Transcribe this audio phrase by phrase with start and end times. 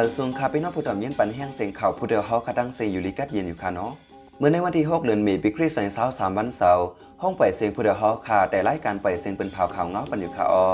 [0.00, 3.92] มาซุงคาไปนอกผู้ถอมเย็นปันแห้งเสียงเข่าผู้เดียวเฮาคดังเซอยู่ลิกัดเย็นอยู่ค่ะเนาะ
[4.38, 6.86] เมื่อในวันที่6เดือนมีปีคริสต์ศักราช3วันเสาร์
[7.22, 10.66] ห้องปล่อยเสียงผู้เดียวเฮาคาแต่รายการปล่อยเสียงเป็นเผาข่าวเงาปันอยู่ค่ะออ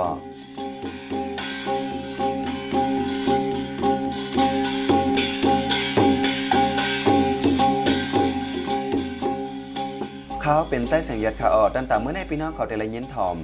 [10.42, 13.36] เขาเป็นใจเสียงยัดขาออกตั้งแต่เมื่อในพี่น้องเขาแต่ละยินทอม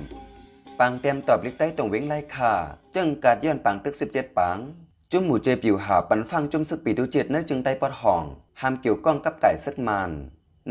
[0.79, 2.53] ปังเตรียมตอบลิกใต้ตรงเว้งไล่ค่า
[2.95, 4.61] จึงกัดย้อนปังตึกสิบเจ็ดปัง
[5.15, 8.23] จุ่มหมูเจปิวหาปันฟังจุ่มสึกปีดูเจ็ดเนื้อจึงได้ปอดห้อง
[8.61, 10.11] ห้ามเกี่ยวก้องกับไต่เซตมัน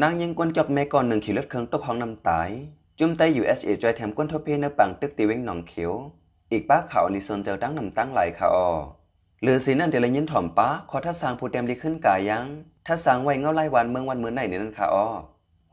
[0.01, 2.49] นางยังกวนจอบแม่ก่อนหนึ่งขี่รถเครื่องตกห้องน้ำตาย
[2.99, 5.91] จุ่มไตอยู่เอสเอจอยแถมก้นทบเพเนื้อปังตึกตีเว้งหนองเขียว
[6.51, 8.69] อีกป้าเขาอลิซอนเจอตั้งน้ำตั้งไหลขาออ
[9.43, 12.45] หรือสีนั่นเดลยินถ่อมป้าขอถ้าสางผู้เต็มดีขึ้นกายัง
[12.85, 15.07] ถ้าสางไว้เงาไล่วันเมืองวันเมืองไหนนี่นั่นขาออ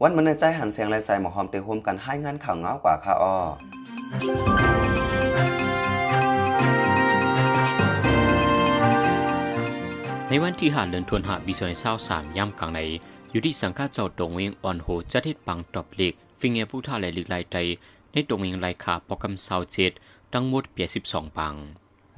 [0.02, 3.36] วันมันในใจหันเสียงลายใส่หมอหอมเตะโฮมกันให้งานข่าวเงากว่าค่ะออ
[10.30, 12.80] ในวันที่หาเดินทวนหาบิสอยเศร้าสามย่ำกลางใน
[13.30, 17.56] อยู่ที่สังฆาเจ้าตรงเวงอ่อนโหจัดเฮ็ดปังตอบเล็กฟิงเงผู้ท่าไหลลิกลายใจ
[18.12, 19.92] ในตรงเวงลายขาปอกำเศร้าเจ็ด
[20.32, 21.54] ทั้งหมดเปียสิบสองปัง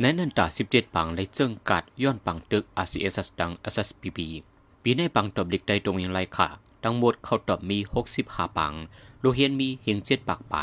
[0.00, 4.18] ในนันตาสิบเจ็ดปังในเจิ้งกัดย้อนปังตึก RCS ดัง SSPB
[4.82, 6.48] ปีในปังตอบเล็กได้ตรงเวงลายขา
[6.84, 8.74] ทั้งหมดเขาตอบมีหกสิบห้าปัง
[9.22, 10.56] ลูกเฮียนมีเฮียงเจ็ดปากไป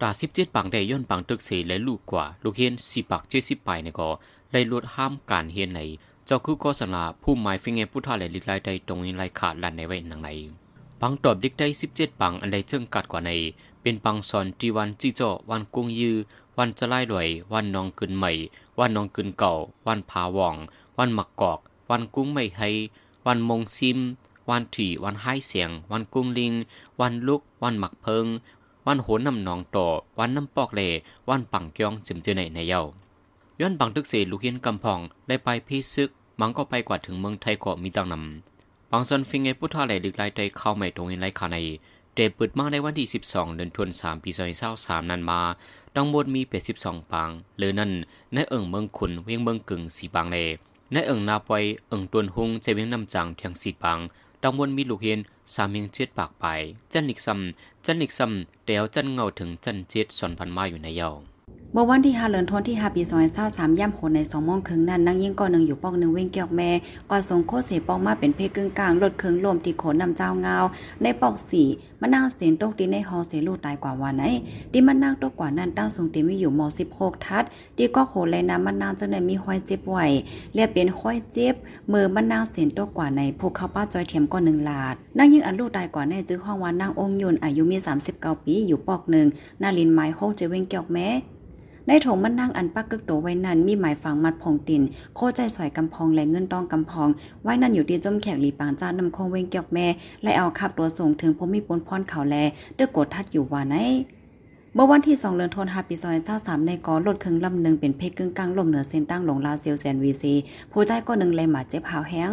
[0.00, 4.08] ตาสิบเจ็ดปังได้ย้อนปังตึกเสและลูกกว่าลูกเฮียนสี่ปากเจ็ดสิบไปในก็
[4.52, 5.82] ได้ลดห้ามการเฮียนใน
[6.28, 10.28] เจ้าคือก็สนาผู้หมายฟิงเงผู้ท่าแหลลิกไลได้ตรงนี้ไลขาดลันในไว้หนังใน
[11.00, 13.30] ปังตอบดิกได้สิบเจ็ดปังอันใดเจิงกัดกว่าใน
[13.82, 16.16] เป็นปังสอนที่วันจีโจวันกุ้งยือ
[16.58, 18.30] วันจะไล่ดวย วันนองกึนใหม่
[18.78, 19.52] วันนองกึนเก่า
[19.86, 20.54] วันพาว่อง
[20.98, 21.58] วันหมักกอก
[21.90, 22.62] วันกุ้งไม่ไฮ
[23.26, 23.98] วันมงซิม
[24.48, 26.52] วันถี่ วันให้เสียง วันกุ้งลิง
[27.00, 28.26] วันลุก วันหมักเพิง
[28.86, 29.86] วันโหนน้ำนองต่อ
[30.18, 30.82] วันน้ำปอกเล
[31.28, 32.82] วันปังกยองจิมเจอในในเย้า
[33.60, 36.10] ย้อนบังตึกเสลูกเฮียนกำพองได้ไปพี่ซึก
[36.40, 41.56] มังก็ไปกว่าถึงเมืองไทยก็มีตังนำบางส่วนฟิงเงพุทธาไหลลึกไล่ใจเข้าไม่ตรงในไรขาใน
[42.14, 44.30] เดเปิดมาในวันที่ 12 เดือนธันวาคมปี
[44.70, 45.40] 2023นั้นมา
[45.94, 47.90] ดังหมดมีเป็ด12ปังหรือนั่น
[48.32, 50.48] ในเอิงเมืองขุนเวียงเมืองกึ่งสีปังเลย
[50.92, 53.98] ในเอิงนาปอยเอิงตวนหงใจเวียงน้ำจังเทียงสีปัง
[54.42, 55.18] ดังมวลมีลูกเฮียน
[55.54, 56.44] สามเมียงเจ็ดปากไป
[56.92, 57.40] จันนิกซัม
[57.84, 58.32] จันนิกซัม
[58.64, 63.02] เดียวจันเงาถึงจันเจ็ดสอนพันมาอยู่ในเยาเมื่อวันที่5เดือนธันวาคมที่5ปี
[63.40, 66.70] 2023ย่ำโหนใน2โมงครึ่งนั้นนางยิ่งก่อหนึ่งอยู่ปอกหนึ่งเว้งเกี่ยวแม่
[67.10, 70.56] ก่อส่งโคเสปอกมาเป็นเพกึ่งกลางลดเครื่องลมที่โขนนำเจ้าเงา
[71.02, 71.66] ในปอกสี่
[72.00, 74.24] มะนาวเสียนตกดินในฮอเสลูตายกว่าวันไหน
[74.72, 76.60] ดิมะนาวตกกว่านั้นตั้งสูงเต็มมีอยู่ม
[76.94, 77.44] 16 ทัด
[77.76, 79.96] ดีก็โขนเลยน้ำมะนาวจังได้มีห้อยเจ็บไหว
[80.54, 81.54] เรียกเป็นห้อยเจ็บ
[81.92, 87.78] มือมะนาวเสียนตกกว่าในภูเขาป้าจอยเทียมก็หนึ่งหลาดนางยิ่งอันลูกตายกว่าในจึงห้องว่านางองค์ยุนอายุมี
[88.10, 89.26] 39 ปีอยู่ปอกหนึ่ง
[89.62, 91.08] นาลินไม้โคจะเว้งเกี่ยวแม่
[91.88, 94.82] ในโถงมันนั่งอันปักกึกโตไว้นั้นมีหมายฝังมัดพองติน
[95.14, 97.08] โคใจสอยกำพองและเงินตองกำพอง
[97.42, 99.86] ไว้นั่นอยู่ที่จมแขกหลีปางจ้านำคงเวงเกียกแม่
[100.22, 102.36] และเอาขับตัวส่งถึงพมิปนพรเขาแล
[102.76, 103.76] เด้อกดทัดอยู่ว่าไหน
[104.74, 105.96] เมื่อวันที่2เดือนธันวาคมปี
[106.32, 110.34] 2023ในกอรถเครื่องลำหนึ่งเป็นเพกกึ่งกลางลมเหนือเส้นตั้งหลงลาเซียวแซนวีซี
[110.72, 112.32] ผู้ใจก็หนึ่งเลยหมาเจ็บหาวแห้ง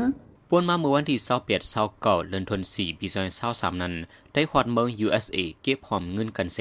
[0.50, 1.46] ปวนมาเมื่อวันที่28
[1.84, 3.08] 29เดือนธันวาคมปี
[3.46, 3.94] 2023นั้น
[4.34, 6.60] ได้ควดเมือง USA เก็บหอมเงินกันเส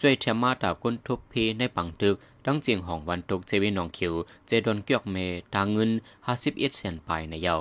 [0.00, 2.14] ช่วยแถมมาตาก้นทุบเพในปังตึก
[2.46, 4.14] ดังเจียงของวันตกเจวินองเขียว
[4.46, 5.16] เจดอนเกียกเม
[5.54, 5.90] ตางเงิน
[6.28, 7.56] 51เซนไปในเยา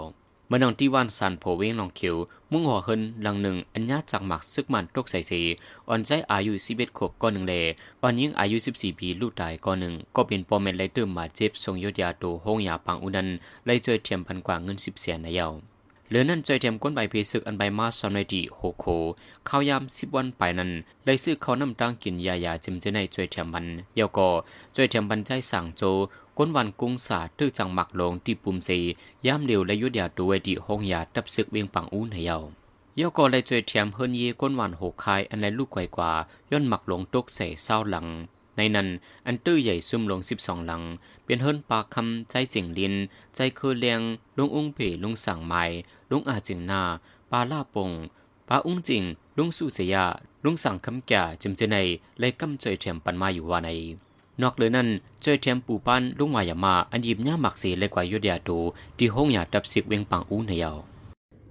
[0.48, 2.16] เมื่อนองที่วันสันโผเวงนองเขียว
[2.52, 5.42] มุ่งหัวเฮินหลังหนึ่งอัญญาจากหมักซึกมันตกใส่สี
[5.90, 7.54] อ่อนใจอายุ11ขวบก็หนึ่งเล
[8.02, 13.28] วันยิ่งอายุ14ปีลูกตายก็หนึ่ง ก็เป็นปอมเมนไลเตอร์มาเจ็บทรงยศยาโตห้องยาปังอุดัน
[13.66, 15.48] ไล่ช่วยเทียมพันกว่าเงิน10เสียนในเยา
[16.10, 18.86] เหลือนั่นใจเทียมก้นใบเพซึกอันใบมาซอนในดีโฮโค
[19.48, 20.72] ข้าวยามสิบวันไปนั้น
[21.04, 23.66] เลยซื้อเขาน้ำตั้งกินยายาจิมเจในใจเทียมบัน
[23.96, 24.30] เยาก็
[24.74, 25.84] ใจเทียมบันใจสั่งโจ
[26.38, 28.80] ก้นวันกุ้งสาทึกจังหมักลงที่ปุ่มซี
[29.26, 32.38] ย่ามเดียวและยุดยาตัวดีห้องยาตับซึกเวียงปังอู้ในเยา
[32.96, 36.12] เยาก็เลยใจเทียมเฮินเยก้นวันโหคายอันในลูกไกวกว่า
[36.52, 38.08] ย้อนหมักลงตกใส่เศร้าหลัง
[38.60, 38.88] ในนั้น
[39.28, 40.84] อันตื้อใหญ่ซุ่มลงสิบสองหลัง
[41.26, 42.94] เป็นเฮิรนปากคำใจเสียงลิน
[43.36, 44.02] ใจคือเลียง
[44.38, 45.64] ลุงอุ้งเพ่ลุงสั่งไม้
[46.12, 46.82] ลุงอาจึงนา
[47.32, 47.92] ปาล่าปง
[48.50, 49.04] ปาอุ้งจิง
[49.38, 49.98] ลุงสู้เสีย
[50.44, 51.78] ลุงสั่งคำแก่จิมเจใน
[52.20, 53.70] เลยกำจอยเทียมปันมาอยู่ว่าใน
[54.42, 54.88] นอกเลยนั้น
[55.24, 58.60] จอยเทียมปูปันลุงวายามาอันยิบย่าหมักสีเลยกว่ายุดยาดู
[58.98, 60.72] ที่ห้องยาดับสิกเวียงปังอู้ในยา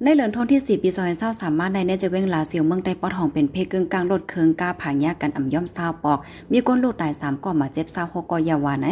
[0.03, 6.19] ในเหลือนทนที่4ปีซอยเศร้าสามารถในเนจะเว้งลาเซียวเมืองใต้ปอดหองเป็นเพกึ่งกลางรถเคืองกาผางยากันอ่ำย่อมเศร้าปอก
[6.51, 8.91] มีก้นลูกตาย3ก่อมาเจ็บเศร้าหกก่อยาวานไอ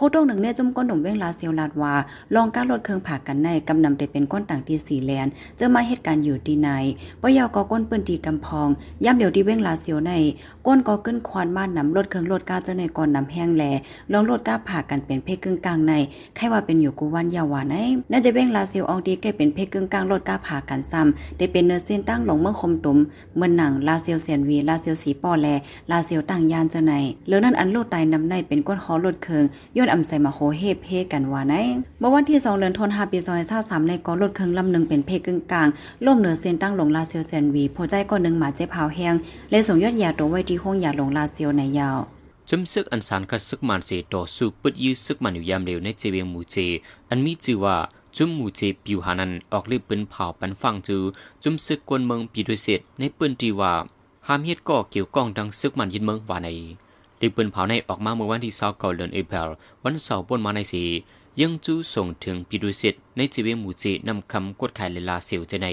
[0.00, 1.94] ผู้ตรงหนึ่งเนี่ยจุ่มก้นหนุ่มเว้งลาเซียวลาดว่า
[2.34, 6.68] ลองการลดเครื่องผ่ากันในกำนำได้เป็นก้นต่างตีสีแลนเจอมาเหตุการณ์อยู่ดีใน
[7.22, 8.68] ปยาวก็ก้นปืนตีกำพอง
[9.04, 10.12] ย่ำเดียวที่เว้งลาเซียวใน
[10.66, 13.64] ก้นก็ขึ้นควานมานำลดเครื่องลดกาเจ้าในก่อนนำแห้งแล
[14.12, 15.92] ลองลดกาผ่ากันเป็นเพศกึ่งกลางใน
[16.36, 17.74] ใครว่าเป็นอยู่กูวันยาวาไหน
[18.10, 22.98] น่าจะเว้งลาเซียวอองดีแกเป็นเพศกึ่งกลางลดกาผ่ากันซ้ำได้เป็นเนื้อเส้นตั้งหลงเมื่อคมตุม
[23.36, 25.46] เมื่อหนังลาเซียวเซียนวีลาเซียวสีปอแล
[25.90, 26.94] ลาเซียวต่างยานเจ้าใน
[27.26, 29.44] เลือนั้นอันโลดตายนำในเป็นก้นฮอลดเคือง
[29.76, 31.54] ย้อนอำใส่มาโหเฮเพกันว่าไหน
[32.00, 33.18] เมื่อวันที่2เดือนธันวาคมปี
[33.54, 35.68] 2023ในกอลดเคืองลำหนึ่งเป็นเพกึ่งกลาง
[36.06, 39.14] ล่มเหนือเส้นตั้งลงลาเซียวเซียนวีพใจก้อนหนึ่งหมาเจ็บเผาแห้ง
[39.50, 41.98] เลยส่งยอดยาตัวไว้ที่ห้องยาลงลาเซียวในยาว
[42.48, 46.56] จุมซึกอันสารคัดซึกมันเสต่อสู้ปึดยื้อซึกมันอยู่ยามเร็วในเจเวียงมูเจ
[47.08, 47.76] อันมีชื่อว่า
[48.16, 51.02] จุมมูเจปิวหานันออกรีบปืนเผาปันฟังจือ
[51.42, 53.72] จุมซึกกวนเมืองปีด้วยเสร็จในปืนตีว่า
[54.26, 56.48] หามเฮ็ดก่อเกี่ยวก้องดังซึกมันยินเมืองว่าใน
[57.20, 59.48] รีบปืนเผาในออกมาเมื่อวันที่29เดือนเอพิล
[59.82, 60.82] วันเสาร์บนมาในสี
[61.40, 65.68] ยังจู้ส่งถึงปีด้วยเสร็จในเจเวมู่เจนำคำกดขายเลลาเสียวเจใน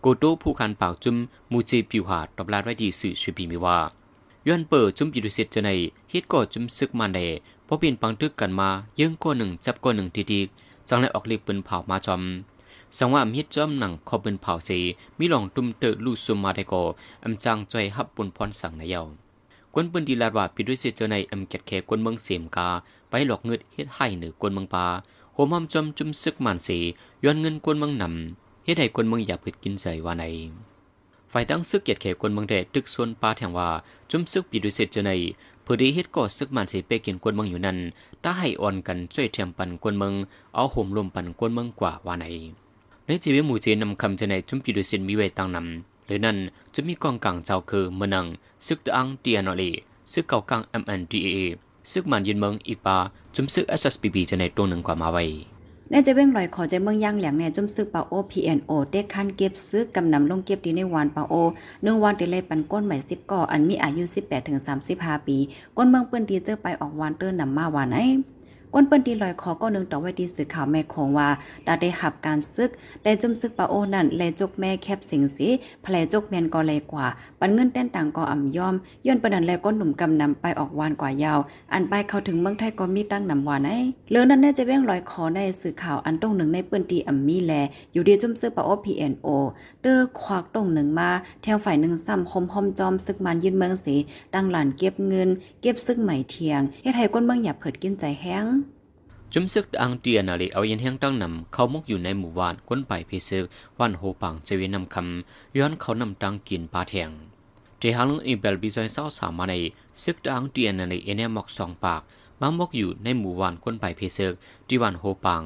[0.00, 1.16] โกโตผู้คันเป่าจุม
[1.52, 3.78] มู่เจปิวหาตบลาดไว้ดีสื่อช่วยปีมีว่า
[4.46, 5.70] ย้อนเปิดจุมปีดุสิตเจใน
[6.10, 7.26] เฮ็ดก่อจุมซึกมันได้
[7.66, 8.70] พอเปลี่ยนปังตึกกันมา
[9.00, 10.40] ยังก่อหนึ่งจับก่อหนึ่งทีดี
[10.88, 12.22] สังเลยออกเล็บปืนเผามาจอม
[12.96, 14.78] สังว่ามีดจอมหนังขอปืนเผาสี
[15.18, 16.82] มีหลองตุ้มเตอลู่ซุมมาได้ก่อ
[17.24, 19.02] อำจางใจฮับปุนพรสั่งในเยา
[19.74, 22.68] กวนปืนดีลาดว่าปีดุสิตเจอในอำเก็ดแขกวนเมืองเสียมกา
[23.08, 24.86] ไปหลอกเงินเฮ็ดให้เหนือกวนเมืองปา
[25.32, 26.78] โหมหอมจอมจุมซึกมันสี
[27.24, 30.24] ย้อนเงินกวนเมืองนำเฮ็ดให้กวนเมืองอยากผิดกินใจว่าใน
[31.32, 33.68] ฝ่ายตั้งซึกเกียรติเขกคนเมืองแดตึกส่วนปาแถงว่า
[34.10, 35.10] จุมซึกปีดุเสร็จจะใน
[35.62, 37.78] เพื่อด้เฮ็ดก่อซึกมันเสเปกินกวนเมืองอยู่นั้น
[38.22, 40.14] ถ้าให้อ่อนกันช่วยเทียมปันกวนเมือง
[40.54, 42.26] เอาห่มลมปันกวนเมืองกว่าว่าไหน
[43.06, 46.38] ในชีวิตหมู่เจนำคำเจะในจุมปีดุเสร็จมีไว้ตั้งนำ หรือนั้น
[46.74, 48.24] จะมีกองกลางเจ้าคือเมือง
[48.66, 49.70] ซึกดังเตียนอลี
[50.12, 51.38] ซึกเก่ากลาง MNDAA
[51.92, 52.98] ซึกมันยืนเมืองอีปา
[53.34, 55.24] จุมซึก SSPB จะในตัวหนึ่งกว่ามาไว้
[55.90, 61.34] แน่จะเว้งลอยขอใจเมืองย่างแหลงแน่จุ่มซึกปาโอ PNO เด็กคันเก็บซึกกำนำลงเก็บดีในวานปาโอ
[61.82, 64.58] เนื่องวานติเลยปันก้นใหม่10ก่ออันมีอายุ 18ถึง
[64.92, 65.36] 35 ปี
[65.76, 67.98] ก้นเมืองเปิ้นดีเจอไปออกวานเติ้นนำมาวานไอ
[68.74, 71.28] ก้นเปิ้นตีลอยคอก็นึงต่อไว้ที่สื่อข่าวแม่คงว่า
[71.66, 72.70] ดาได้หับการซึก
[73.04, 75.48] ได้จุ่มซึกปาโอนั่นแลจกแม่แคบสิงสี
[75.82, 77.06] แผลจกแมนก็เลยกว่า
[77.40, 78.74] ปันเงินแต้นต่างก็อ่ำยอม
[79.06, 81.38] ย้อนประดันแลก้นหนุ่มกำนำไปออกวานกว่ายาว
[81.72, 83.70] อันไปเข้าถึงเมืองไทยก็มีตั้งนำวานไอ
[84.10, 87.52] เรื่องนั้นแน่จะเว้งลอยคอในสื่อข่าวอันตรงหนึ่งในเปิ้นตีอ่ำมีแล
[87.92, 89.28] อยู่ดีจุ่มซึกปาโอ PNO
[89.82, 91.10] เด้อควักตรงหนึ่งมา
[91.42, 93.94] แถวฝ่ายหนึ่งซ้ำคมหอมจอมซึกมันยินเมืองสี
[94.34, 95.28] ตั้งหลานเก็บเงิน
[95.60, 98.46] เก็บซึกใหม่เทียงเฮ็ดให้ก้นเมืองอย่าเผิดกินใจแห้ง
[99.32, 103.44] จุมซึกอังเตียนาลีเอาเย็นแห้งตั้งนำเขามกอยู่ในหมู่บ้านก้นไปเพซึก
[103.78, 107.10] วันโฮปังเจเวนำคำย้อนเขานำตังกินปลาแทง
[107.78, 109.54] เจฮังอีเบลบิซอยเศร้าสามมาใน
[110.02, 112.02] ซึกอังเตียนาลีเอเนมอกสองปาก
[112.40, 114.32] มามกอยู่ในหมู่บ้านก้นไปเพซึก
[114.68, 115.42] ที่วันโฮปัง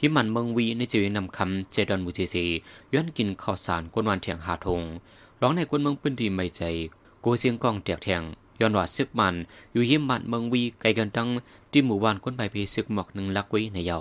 [0.00, 2.44] หิมันเมืองวีในเจเวนำคำเจดอนมูเจซี
[2.92, 4.82] ย้อนกินข้าวสารก้นวันเถียงหาทง
[5.40, 6.62] ร้องในก้นเมืองปืนดีไม่ใจ
[7.20, 8.22] โกเสียงกองแตกแทง
[8.60, 9.34] ย้อนว่าซึกมัน
[9.72, 11.28] อยู่หิมมันเมืองวีไกลกันตั้ง
[11.72, 13.98] ที่หมู่บ้านก้นใบเพซึกหมอกหนึ่งลักไว้ในเยา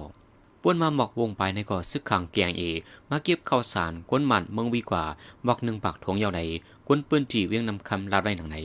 [0.61, 2.63] ป่วนมาหมอกวงไปในก่อซึกขังเกียงเอ
[3.09, 5.03] มาเก็บข้าวสารก้นมันเมืองวีกว่า
[5.43, 6.41] หมอกหนึ่งปากทงเยาใด
[6.87, 8.57] ก้นปืนจีเวียงนำคำลาไว้หนังใน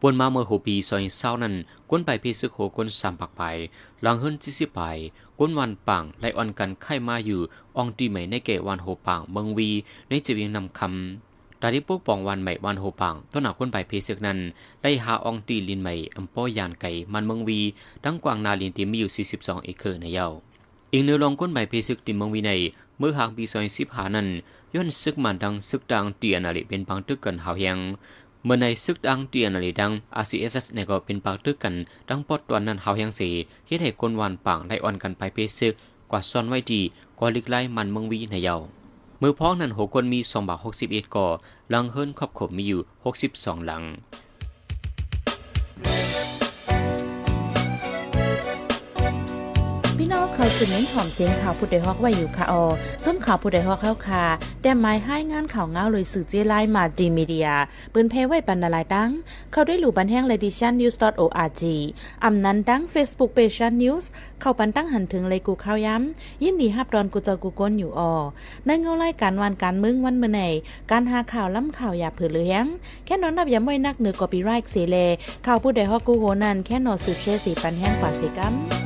[0.00, 1.54] ป่วนมาเมื่อหปีซอยเศร้านั้น
[1.90, 3.42] ก้นใบเพซึกโหก้นสามปากไป
[4.02, 4.78] หลังเฮิรนจิสิไป
[5.38, 7.40] ก้นวันปังไลอ่อนกันไข่มาอยู่
[7.76, 9.70] อองตีใหม่ในเกวันโหปังเมืองวี
[10.08, 14.38] ในจีเวียงนำคำ ดาริปกปองวันใหม่วันโฮปังต้นหนาคนไปเพซึกนั้น
[14.82, 17.60] ได้หาอองตีลินใหม่อำป้อยานไก่มันเมืองวี
[18.04, 20.28] ดังกวางนาลินที่มีอยู่ 42 เอเคอร์ในเยา
[20.92, 22.52] อีกเนื้อลองก้นใบเพซึกติมเมืองวีใน
[22.98, 24.28] เมื่อหางปีซอยสิบหานั้น
[24.74, 27.78] ย้อนซึกมันดังซึกดังเตียนาลิเป็นปังตึกกันหาวยัง
[28.44, 31.74] เมื่อในซึกดังเตียนาลิดัง RCSS ในก็เป็นปังตึกกัน
[32.08, 33.28] ดังปอดตอนนั้นหาวยังสี
[33.66, 35.74] เฮ็ดให้คนวันปังได้อ่อนกันไปเพซึก
[36.10, 36.80] กว่าซ่อนไว้ดี
[37.18, 38.56] กว่าลิกไล่มันเมืองวีในเยา
[39.22, 41.26] มือพ้องนั้นหกคนมีสองบาทหกสิบเอ็ดก่อ
[41.70, 43.82] หลังเฮิรนครอบครบมีอยู่หกสิบสองหลัง
[50.60, 52.64] สืบเน้นหอมเสียงข่าวผู้ใดฮอกไว้อยู่ค่ะออ
[53.04, 54.24] จนข่าวผู้ใดฮอกเข้าค่ะ
[54.62, 57.48] แต่หมายให้งานข่าวเงาเลยสื่อเจไลมาดีมีเดีย
[57.92, 59.10] ปืนเพไว้ปันนาลายดัง
[59.52, 61.62] เข้าด้วยหลู่บันแห้ง l e d i t i o n news org
[62.24, 64.04] อำนั้นดัง Facebook p a g e news
[64.40, 68.12] เข้าปันตั้งหันถึงเลยกูข้าวย้ำยินดีฮับดอนกูเจอกูก้นอยู่ออ
[68.66, 70.40] ในเงาไล่การวันการมึงวันเมื่อไหน
[70.90, 72.64] การหาข่าวล้ำข่าวอย่าเผือเลี้ยง
[73.04, 74.96] แค่นอนนับอย่าไม่นักเหนือกอปีไรค์เสเล
[75.46, 78.85] ข่าวผู้ใดฮอกกูโหนันแค่นอสืบเชื่อสีปันแห้งกว่าสิกัม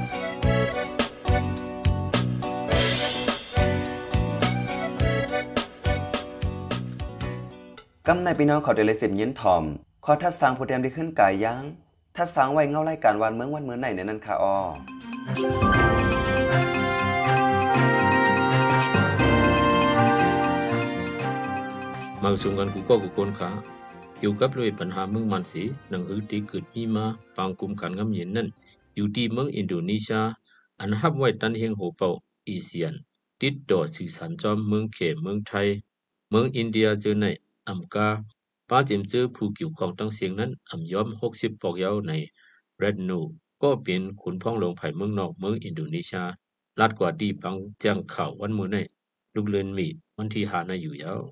[8.07, 9.64] กำในพี่น้องเขาได้เลยเสียมยินถ่อม
[10.04, 11.62] ขอทัดสร้างผู้เตรียมได้ขึ้นกายยัง
[12.16, 14.57] ทัดสร้างไว้เงาไล่การวันเมืองวันเมืองไหนในนั้นค่ะออ
[22.23, 23.50] มาส่งกันกูก็กูคนขา
[24.19, 27.04] เกี่ยวกับเรื่องปัญหาเมืองมันสีหนังอือที่เกิดมีมา
[27.37, 28.49] ฟังกลุ่มกันงำเย็นนั่น
[28.95, 30.23] อยู่ที่เมืองอินโดนีเซีย
[30.80, 32.09] อันฮับไว้ตันเฮงโหเปา
[32.45, 32.95] เอเชียน
[33.40, 35.69] ติดต่อสื่อสารจอมเมืองเขเมืองไทย
[36.30, 37.26] เมืองอินเดียเจอใน
[37.69, 38.09] อัมกา
[38.69, 42.12] ป้าเจมเจอผู้เกี่ยวข้องตั้งเสียงนั้นอัมยอม60ปอกเยาใน
[42.79, 43.21] เรดนู
[43.62, 46.25] ก็เป็นขุนพ้องลงไผ่เมืองนอกเมืองอินโดนีเซีย
[46.81, 48.76] ลาดกว่าดีปังจังข่าววันมื้อใน
[49.35, 49.87] ลูกเลือนมี
[50.17, 51.23] วันที่หาในอยู่ยาว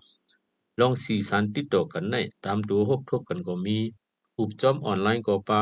[0.80, 3.76] ลองสื่อสารติดต่อกันในตามตัวหกทบกันก็มี
[4.38, 5.60] อุบจอมออนไลน์ก็ปา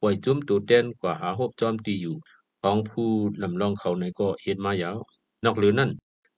[0.00, 2.16] ไว้จุ้มตัวเต้นกว่าหาหบจอมที่อยู่
[2.62, 3.08] ของผู้
[3.42, 4.96] ลำลองเขาในก็เฮ็ดมายาว
[5.44, 5.90] นอกเหลือนั้น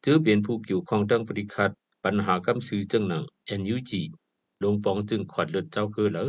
[0.05, 1.71] จื้อเป็นผู้เกี่ยวข้องตั้งปฏิคัด
[2.05, 3.25] ปัญหากำซื้อจังหนัง
[3.61, 3.91] NUG
[4.63, 6.25] ลงปองจึงขวัดเลือดเจ้าคือเหลอ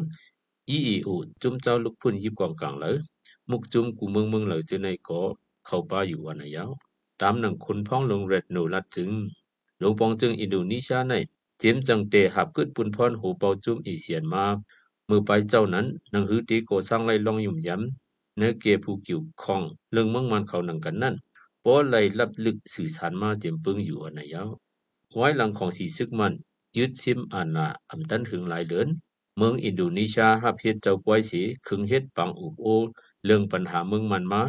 [0.76, 1.10] EEO
[1.42, 2.92] จุ้มเจ้าลูกพุ่นยิบกองกลางเหลอ
[3.50, 5.22] มุกจุ้มกูเมืองเมืองเหลอจื้อในก็
[5.66, 6.72] เข้าป้าอยู่วันนยาว
[7.22, 9.10] ตามหนังคุณพ้องลงเรดโนลัดจึง
[9.82, 11.14] ลงปองจึงอินโดนีเซียใน
[11.60, 14.44] เจมจังเตหับกึดปุนพรหูเปาจุ้มอีเสียนมา
[15.10, 19.62] มือไปเจ้านั้นนังหือตีโกสร้างไล่ลองยุ่มย้ำเนื้อเกผู้กิ่วคอง
[19.92, 21.16] เรื่องเมืองมันเขาหนังกันนั่น
[21.64, 24.50] ปอไล่รับลึกสื่อสารมาเจมปึงอยู่อันยาว
[25.16, 26.34] ไว้หลังของสีซึกมัน
[26.78, 28.88] ยึดซิมอานาอำตันถึงหลายเดือน
[29.38, 32.68] เมืองอินโดนีเซียฮับเฮ็ดเจ้าป่วยสีคึงเฮ็ดปังอุบโอ
[33.26, 34.42] เรื่องปัญหาเมืองมันมา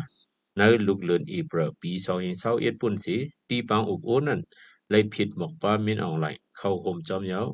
[0.57, 1.91] ในลูกเลือนอีเปรปี
[2.37, 3.17] 2021ปุ่นสี
[3.49, 4.41] ตีปังอุบโอนั้น
[4.91, 7.47] ไล่ผิดหมอกป้ามินออนไลน์เข้าโฮมจอมยาว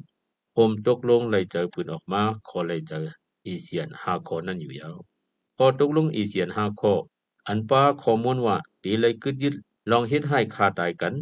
[0.54, 3.04] โฮมตกลงไล่เจอปืนออกมาขอไล่เจอ
[3.46, 4.96] อีเซียนห้าคอนั่นอยู่ยาว
[5.56, 6.92] พอตกลงอีเซียนห้าคอ
[7.46, 9.54] อันป้าข้อมูลว่าตีไล่กึดยึด
[9.90, 11.14] ลองเฮ็ดให้คาตายกัน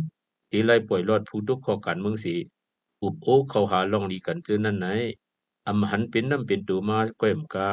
[0.50, 2.34] ตีไล่ปล่อยรอดผู้ทุกข้อการเมืองสี
[3.02, 4.86] อุบโอเขาหาลองลีกันเจอนั่นไหน
[5.66, 7.68] อำหันเป็นน้ำเป็นตัวมาแก้มกา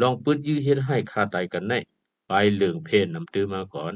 [0.00, 1.78] ลองปืดยื้อเฮ็ดให้คาตายกันได้
[2.28, 3.94] ไปเรื่องเพศนำตื้อมาก่อน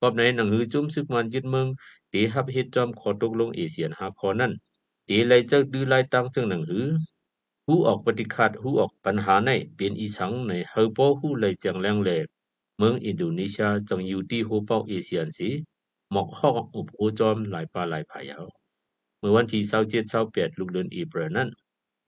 [0.00, 1.66] กอบในหนังหือจุ้มซึกมันยึดเมือง
[2.12, 4.52] ตีฮับเฮ็ดจอมขอตกลงเอเชียนหาคอนั่น
[5.08, 6.86] ตีไล่เจ้าดื้อไลตังจึงหนังหือ
[7.66, 12.10] หูออกปฏิคัดหูออกปัญหาในเป็นอีสังในเฮาปหูไล่จังแรงแล
[12.78, 15.48] เมืองอินโดนีเซียจังอยู่ที่โฮเปาเอเชียนสี
[16.12, 18.44] หมอกฮอกอุบโอจอมหลายปาหลายผายาว
[19.18, 21.48] เมื่อวันที่27 28ลูกเดือนเอเปรนั้น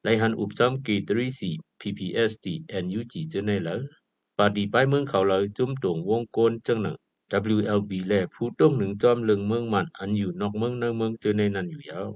[0.03, 0.97] ไลหันอุบจอมกี
[1.39, 2.47] 34 PPST
[2.85, 3.81] NUG จึงในแล้ว
[4.39, 6.97] ปาดีไปเมืองเขาเลยจุ้มตวงวงโกนจังหนัง
[7.55, 12.09] WLB แลผู้ต้องหนึ่งจอมเลึงเมืองมันอันอยู่นอกเมืองในเมืองเจอในนั้นอยู่ยาว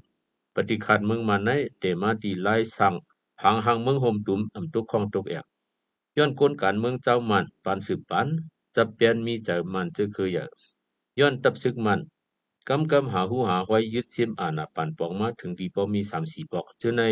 [0.55, 2.95] ปฏิคัดเมืองมันในเตมาตีไล่สั่ง
[3.43, 5.47] หางหางเมืองโฮมตุมอำตุกของตกแอก
[6.17, 8.27] ย้อนโกลการเมืองเจ้ามันปานสืบปัน
[8.77, 10.45] จะเปลี่ยนมีใจมันจะคืออย่า
[11.19, 12.01] ย้อนตับซึกมัน
[12.69, 17.03] กำกำหาหูหาไว้ยึดเสียมอาณาปันปองมาถึงดีพอมี3-4ปอกเจอใน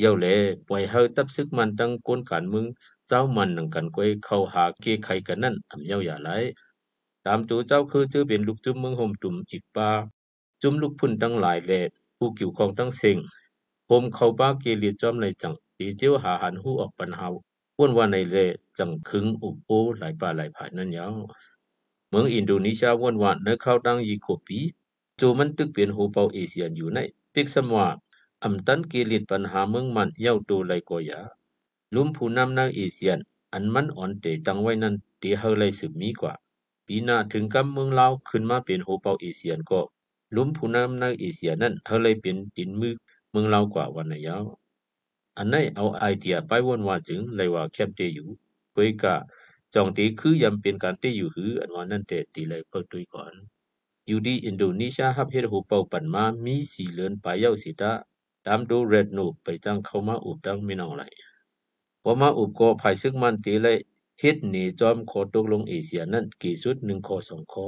[0.00, 0.26] เยาแล
[0.68, 2.66] ปล่อยเฮาตับซึกมันตั้งกลการมือง
[3.08, 6.30] เจ้ามันนังกันก้อยเข้าหาเกไขกันนั่นอำเยาอย่าไหล
[7.26, 9.90] ตามตัวเจ้าคือจื้อเป็นลูกจุ้มเมืองห่มตุ่มอีกปา
[10.62, 11.80] จุ้มลูกพุ่นทั้งหลายแหล่
[12.16, 13.16] ผู้เกี่ยวของทั้งเซ็ง
[13.86, 17.26] โฮมเข้าป้าเกลียจอมในจังตีเจียวหาหันหูออกปัญหา
[17.78, 18.46] วนว่าในเล่
[18.78, 21.14] จังคึงอุปโอหลายป่าหลายผายนั่นยาว
[22.14, 24.60] มืองอินโดนีเซียวนว่าเนื้อเข้าวตั้งยีโคปี
[25.20, 26.98] จูมันตึกเปลี่ยนโฮเปาเอเชียอยู่ใน
[27.32, 27.86] ปิกสมว่า
[28.44, 31.20] อำตันเกลียปัญหาเมืองมันเย้าตัวไลก็ยา
[31.94, 33.18] ลุมผู้นำนางเอเชียน
[33.52, 36.34] อันมันอ่อนเตตั้งไว้นั้นตีเฮาเลยสืบมีกว่า
[36.86, 39.80] ปีหน้าถึงกับเมืองลาวขึ้นมาเป็นโฮเปาเอเชียนก็
[40.36, 42.94] ลุมผู้นำนางเอเชียนั้นเฮาเลยเป็นดินมือ
[43.30, 44.44] เมืองลาวกว่าวันนยาว
[45.36, 48.28] อันไหนเอาไอเดียไปวนว่าจึงเลยว่าแคบเตอยู่
[48.76, 49.14] ก้อยกะ
[49.74, 53.32] จองตีคือยำเป็นการเตอยู่หืออันวานั่นแต่ตีเลยเพิกด้วยก่อน
[54.06, 57.92] อยู่ดีอินโดนีเซียฮับเฮดโฮเปาปันมามีสีเลือนปลายเย้าสิตา
[58.46, 61.02] ตามดูเรดโนไปจังเข้ามาอุบดังไม่นองไหล
[62.02, 63.78] พอมาอุบก็ภายซึ่งมันตีเลย
[64.20, 67.66] เฮ็ดหนีจอมขอตกลงเอเชียนั่นกี่สุดหนึ่งข้อสองข้อ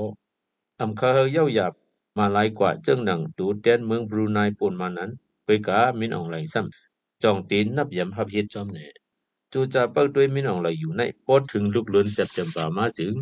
[0.80, 1.72] อำคาเฮเย้าหยาบ
[2.18, 5.10] มาหลายกว่าเจ้งหนังดูแดนเมืองบรูไนปนมานั้น
[5.44, 9.05] ไปกามินอองไหลซ้ำจองตีนนับยำฮับเฮ็ดจอมเนี่ย
[9.53, 13.13] จูจะเปิดด้วยมินอองไหลอยู่ในปอดถึงลูกเลือนเซปเทมบามาจึง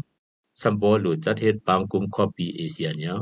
[0.62, 3.22] สัมบอหลุดจัดเฮ็ดปางกุมคอปีเอเชียเนียว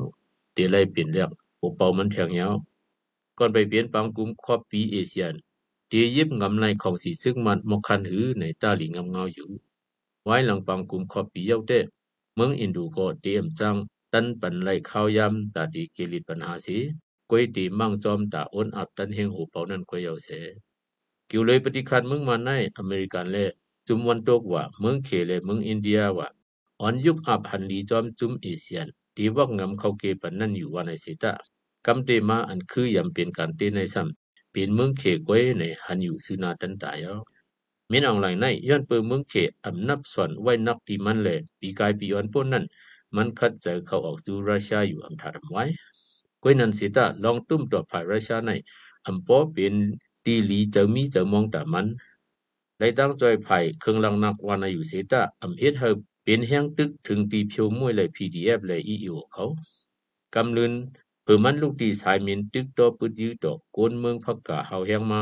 [0.53, 2.51] เตไลเปลี่ยนเรื่องโอเปามันแทงเนียว
[3.37, 5.33] ก่อนไปเปลี่ยนปางกุมคอปีเอเชียน
[5.87, 9.49] เดียิบงำในของสีซึ่งมันมกคันหือในตาหลีงำเงาอยู่
[10.23, 11.79] ไว้หลังปังกุมขอบปีเย้าเด้
[12.35, 13.75] เมืองอินดูก็เตรียมจัง
[14.13, 16.77] ตันปันไลข้าวยำตาดีเกลิดปัญหาสี
[17.29, 20.29] ก้อยตีมั่งจอมตาอ้นอับตันเฮงหูเปานั่นก้อยเยาเส
[21.34, 23.44] กิวเลยปฏิคันเมืองมาในอเมริกันเล่
[23.88, 26.28] จุมวันตกว่าเมืองเคเลเมืองอินเดียว่า
[26.80, 28.86] อ่อนยุคอับหันลีจอมจุมเอเชียน
[29.16, 31.32] ดีวักงำเข้าเกปันนั่นอยู่ว่าในเสตา
[31.86, 37.14] กำเตมาอันคือยำเป็นการเตในซ้ำเป็นเมืองเขกไว้ในหันอยู่ซือนาตันตายอ
[37.90, 39.34] มินออนไลน์ในย้อนเปิดเมืองเข
[39.66, 41.28] อำนับส่วนไว้นักดีมันแล
[41.60, 42.64] ปีกายปีย้อนป้นนั้น
[43.16, 45.64] มันคัดเจอเขาออกสู่รัสเซียอยู่อำทาดำไว้
[46.42, 48.50] กวยนันสิตาลองตุ้มต่อภายรัสเซียใน
[49.06, 49.74] อำปอเป็น
[50.24, 51.86] ตีหลีเจอมีเจอมองตามัน
[52.78, 55.88] ได้ตั้งจอยภายเครื่องลังนักวานาอยู่สิตาอำเฮ็ดเฮา
[56.24, 59.44] เป็นแห่งตึกถึงตีเพียวมวยเลย PDF เลย EU เขา
[60.34, 60.72] กำลืน
[61.24, 65.20] เปิมันลูกตีสายมินตึกต่อปึดยือต่อโกนเมืองพักกาเฮาแห่งมา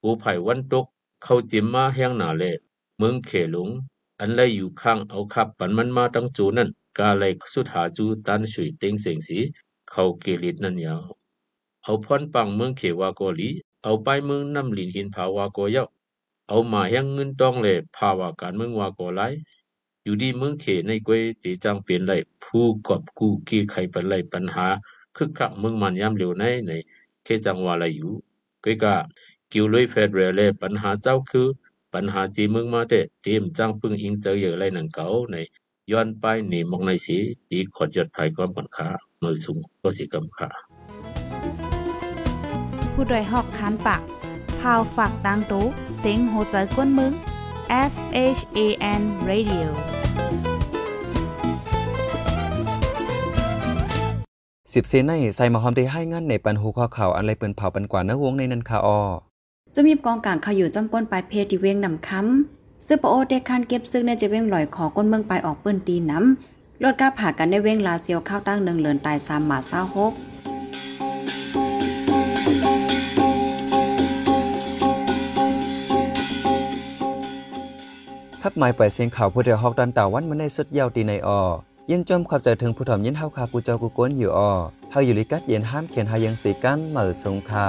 [0.00, 0.86] โอภายวันตก
[1.22, 2.44] เข้าจิมมาแห่งหนาแล
[2.98, 3.68] เมืองเขหลง
[4.20, 6.68] อันไลอยู่ข้างเอาขับปันมันมาตั้งจูนั่น
[6.98, 9.38] กาไลสุดหาจูตันสุยเต็งเสียงสี
[9.90, 11.02] เขาเกลิดนั่นยาว
[11.82, 13.50] เอาพรปังเมืองเขวาโกลี
[13.82, 15.84] เอาไปเมืองน้ำลินหินภาวาโกเยา
[16.48, 19.22] เอามาแห่งเงินต้องเลยภาวาการเมืองวาโกไล
[20.04, 22.12] อยู่ดีเมืองเขในกวยตีจังเปลี่ยนไล
[22.44, 24.66] ผู้กอบกู้กี้ไขปันไลปัญหา
[25.16, 26.72] คึกคักเมืองมันยามเร็วในใน
[27.24, 28.12] เขจังวาไลอยู่
[28.64, 28.94] กวยกะ
[29.52, 31.48] กิวลุยเฟดเรเลปัญหาเจ้าคือ
[31.94, 35.36] ปัญหาจีเมืองมาเตเตรียมจ้างพึ่งอิงเจอเยอะไรหนังเก่าใน
[35.90, 37.16] ย้อนไปหนีมองในสี
[37.50, 38.88] ดีขอดยอดภายความก่อนค่า
[39.22, 40.71] มือสูงก็สิกำค่า
[43.02, 44.02] ผู้โดยหอกคันปาก
[44.60, 45.64] พาวฝากดังตู้
[45.98, 47.12] เซ็งโหใจกวนมึง
[47.92, 47.94] S
[48.36, 48.58] H A
[49.00, 49.66] N Radio
[54.74, 59.00] สิบเซนในใส่มาหอมได้ให้งานในปันหูข้อข่าวอันไรเปิ้นเผาปันกว่าเนื้อวงในนันคาออ
[59.74, 70.14] จะมีกองกลางเขาอยู่จำป้นปลายเพจที่เวียงนำค้ำซึ่งปะโอเด็กคันเก็บซึ่งในจะเวียงลอยขอก้นเมืองไปออกเปิ้นตีน้ำรถกล้าผ่ากันในเวียงลาเซียวข้าวตั้งหนึ่งเหลือนตายสามหมาเศร้าหก
[78.52, 81.40] ทับหมายปล่อยเสียงข่าวผู้เดียวฮอกดันตาวันมาในสุดยาวตีในออ
[81.90, 84.52] ยินจมขอบใจถึงผู้ถ่อมยินเฮาคากูเจ้ากูก้นอยู่ออ
[84.90, 87.66] เฮาอยู่ลิกัดเย็นห้ามเขียนหายังสีกันเหมือสงคา